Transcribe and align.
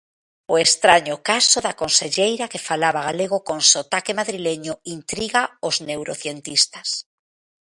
O 0.53 0.55
estraño 0.67 1.15
caso 1.29 1.57
da 1.65 1.77
conselleira 1.81 2.49
que 2.51 2.65
falaba 2.69 3.05
galego 3.07 3.37
con 3.47 3.59
sotaque 3.71 4.17
madrileño 4.19 4.73
intriga 4.95 5.43
os 5.67 5.75
neurocientistas 5.89 6.87